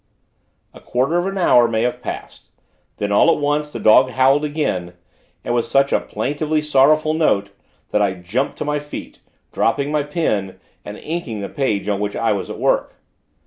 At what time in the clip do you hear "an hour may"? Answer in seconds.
1.27-1.83